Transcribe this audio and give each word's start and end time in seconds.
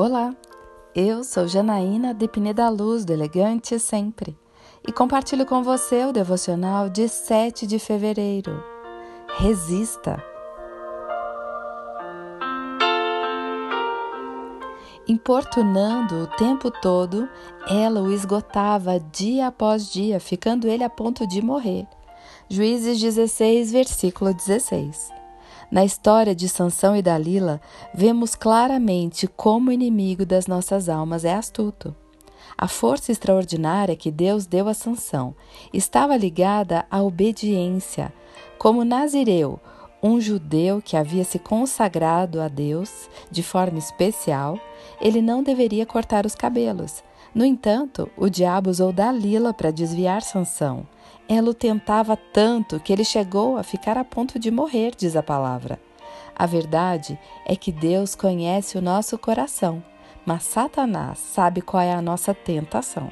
Olá, 0.00 0.32
eu 0.94 1.24
sou 1.24 1.48
Janaína 1.48 2.14
de 2.14 2.28
Pineda 2.28 2.68
Luz, 2.68 3.04
do 3.04 3.12
Elegante 3.12 3.80
Sempre, 3.80 4.38
e 4.86 4.92
compartilho 4.92 5.44
com 5.44 5.60
você 5.60 6.04
o 6.04 6.12
devocional 6.12 6.88
de 6.88 7.08
7 7.08 7.66
de 7.66 7.80
fevereiro. 7.80 8.62
Resista! 9.38 10.22
Importunando 15.08 16.22
o 16.22 16.26
tempo 16.28 16.70
todo, 16.70 17.28
ela 17.68 18.00
o 18.00 18.12
esgotava 18.12 19.00
dia 19.00 19.48
após 19.48 19.92
dia, 19.92 20.20
ficando 20.20 20.68
ele 20.68 20.84
a 20.84 20.88
ponto 20.88 21.26
de 21.26 21.42
morrer. 21.42 21.88
Juízes 22.48 23.00
16, 23.00 23.72
versículo 23.72 24.32
16. 24.32 25.17
Na 25.70 25.84
história 25.84 26.34
de 26.34 26.48
Sansão 26.48 26.96
e 26.96 27.02
Dalila, 27.02 27.60
vemos 27.92 28.34
claramente 28.34 29.26
como 29.26 29.68
o 29.68 29.72
inimigo 29.72 30.24
das 30.24 30.46
nossas 30.46 30.88
almas 30.88 31.26
é 31.26 31.34
astuto. 31.34 31.94
A 32.56 32.66
força 32.66 33.12
extraordinária 33.12 33.94
que 33.94 34.10
Deus 34.10 34.46
deu 34.46 34.66
a 34.66 34.74
Sansão 34.74 35.34
estava 35.72 36.16
ligada 36.16 36.86
à 36.90 37.02
obediência. 37.02 38.12
Como 38.58 38.84
Nazireu, 38.84 39.60
um 40.02 40.18
judeu 40.20 40.80
que 40.82 40.96
havia 40.96 41.22
se 41.22 41.38
consagrado 41.38 42.40
a 42.40 42.48
Deus 42.48 43.08
de 43.30 43.42
forma 43.42 43.78
especial, 43.78 44.58
ele 45.00 45.20
não 45.20 45.42
deveria 45.42 45.84
cortar 45.84 46.24
os 46.24 46.34
cabelos. 46.34 47.02
No 47.38 47.44
entanto, 47.44 48.10
o 48.16 48.28
diabo 48.28 48.68
usou 48.68 48.92
Dalila 48.92 49.54
para 49.54 49.70
desviar 49.70 50.22
Sansão. 50.22 50.84
Ela 51.28 51.50
o 51.50 51.54
tentava 51.54 52.16
tanto 52.16 52.80
que 52.80 52.92
ele 52.92 53.04
chegou 53.04 53.56
a 53.56 53.62
ficar 53.62 53.96
a 53.96 54.02
ponto 54.02 54.40
de 54.40 54.50
morrer, 54.50 54.92
diz 54.98 55.14
a 55.14 55.22
palavra. 55.22 55.80
A 56.34 56.46
verdade 56.46 57.16
é 57.46 57.54
que 57.54 57.70
Deus 57.70 58.16
conhece 58.16 58.76
o 58.76 58.82
nosso 58.82 59.16
coração, 59.16 59.80
mas 60.26 60.42
Satanás 60.42 61.20
sabe 61.20 61.60
qual 61.60 61.80
é 61.80 61.92
a 61.92 62.02
nossa 62.02 62.34
tentação. 62.34 63.08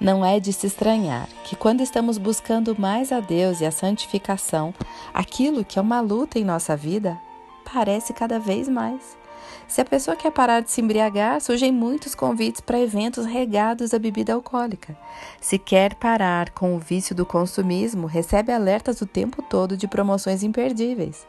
Não 0.00 0.24
é 0.24 0.38
de 0.38 0.52
se 0.52 0.68
estranhar 0.68 1.28
que, 1.42 1.56
quando 1.56 1.80
estamos 1.80 2.18
buscando 2.18 2.78
mais 2.78 3.10
a 3.10 3.18
Deus 3.18 3.60
e 3.60 3.66
a 3.66 3.72
santificação, 3.72 4.72
aquilo 5.12 5.64
que 5.64 5.80
é 5.80 5.82
uma 5.82 6.00
luta 6.00 6.38
em 6.38 6.44
nossa 6.44 6.76
vida 6.76 7.18
parece 7.64 8.12
cada 8.12 8.38
vez 8.38 8.68
mais. 8.68 9.20
Se 9.66 9.80
a 9.80 9.84
pessoa 9.84 10.16
quer 10.16 10.30
parar 10.30 10.60
de 10.60 10.70
se 10.70 10.80
embriagar, 10.80 11.40
surgem 11.40 11.72
muitos 11.72 12.14
convites 12.14 12.60
para 12.60 12.80
eventos 12.80 13.24
regados 13.24 13.94
à 13.94 13.98
bebida 13.98 14.34
alcoólica. 14.34 14.96
Se 15.40 15.58
quer 15.58 15.94
parar 15.94 16.50
com 16.50 16.76
o 16.76 16.78
vício 16.78 17.14
do 17.14 17.24
consumismo, 17.24 18.06
recebe 18.06 18.52
alertas 18.52 19.00
o 19.00 19.06
tempo 19.06 19.42
todo 19.42 19.76
de 19.76 19.88
promoções 19.88 20.42
imperdíveis. 20.42 21.26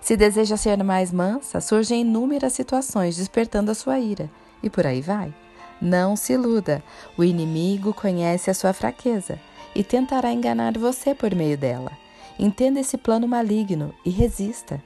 Se 0.00 0.16
deseja 0.16 0.56
ser 0.56 0.82
mais 0.82 1.12
mansa, 1.12 1.60
surgem 1.60 2.02
inúmeras 2.02 2.52
situações 2.52 3.16
despertando 3.16 3.70
a 3.70 3.74
sua 3.74 3.98
ira. 3.98 4.30
E 4.62 4.70
por 4.70 4.86
aí 4.86 5.00
vai. 5.00 5.32
Não 5.80 6.16
se 6.16 6.32
iluda, 6.32 6.82
o 7.16 7.24
inimigo 7.24 7.92
conhece 7.92 8.50
a 8.50 8.54
sua 8.54 8.72
fraqueza 8.72 9.38
e 9.74 9.84
tentará 9.84 10.32
enganar 10.32 10.78
você 10.78 11.14
por 11.14 11.34
meio 11.34 11.58
dela. 11.58 11.92
Entenda 12.38 12.80
esse 12.80 12.96
plano 12.96 13.28
maligno 13.28 13.94
e 14.04 14.10
resista. 14.10 14.82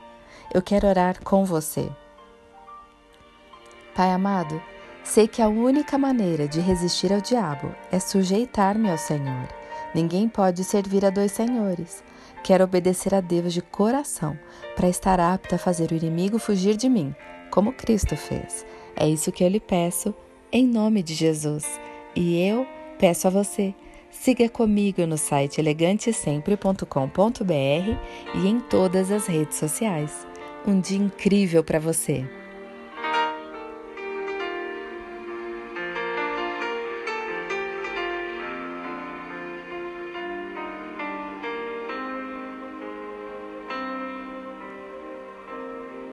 Eu 0.52 0.60
quero 0.60 0.88
orar 0.88 1.22
com 1.22 1.44
você. 1.44 1.88
Pai 3.94 4.10
amado, 4.10 4.60
sei 5.02 5.26
que 5.26 5.42
a 5.42 5.48
única 5.48 5.98
maneira 5.98 6.46
de 6.46 6.60
resistir 6.60 7.12
ao 7.12 7.20
diabo 7.20 7.74
é 7.90 7.98
sujeitar-me 7.98 8.90
ao 8.90 8.98
Senhor. 8.98 9.48
Ninguém 9.94 10.28
pode 10.28 10.62
servir 10.62 11.04
a 11.04 11.10
dois 11.10 11.32
senhores. 11.32 12.04
Quero 12.44 12.64
obedecer 12.64 13.14
a 13.14 13.20
Deus 13.20 13.52
de 13.52 13.60
coração 13.60 14.38
para 14.76 14.88
estar 14.88 15.20
apta 15.20 15.56
a 15.56 15.58
fazer 15.58 15.90
o 15.90 15.96
inimigo 15.96 16.38
fugir 16.38 16.76
de 16.76 16.88
mim, 16.88 17.14
como 17.50 17.72
Cristo 17.72 18.16
fez. 18.16 18.64
É 18.96 19.08
isso 19.08 19.32
que 19.32 19.42
eu 19.42 19.48
lhe 19.48 19.60
peço, 19.60 20.14
em 20.52 20.66
nome 20.66 21.02
de 21.02 21.14
Jesus. 21.14 21.80
E 22.14 22.40
eu 22.40 22.66
peço 22.98 23.26
a 23.26 23.30
você. 23.30 23.74
Siga 24.10 24.48
comigo 24.48 25.06
no 25.06 25.18
site 25.18 25.60
elegantesempre.com.br 25.60 27.44
e 28.34 28.48
em 28.48 28.60
todas 28.60 29.10
as 29.10 29.26
redes 29.26 29.56
sociais. 29.56 30.26
Um 30.66 30.80
dia 30.80 30.98
incrível 30.98 31.62
para 31.62 31.78
você! 31.78 32.39